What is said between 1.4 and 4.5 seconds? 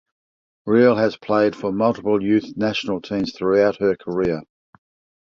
for multiple youth national teams throughout her career.